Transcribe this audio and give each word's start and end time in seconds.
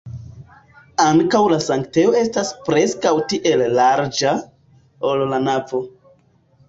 Ankaŭ 1.03 1.41
la 1.51 1.59
sanktejo 1.65 2.15
estas 2.23 2.49
preskaŭ 2.69 3.13
tiel 3.35 3.63
larĝa, 3.81 4.33
ol 5.11 5.23
la 5.35 5.45
navo. 5.49 5.83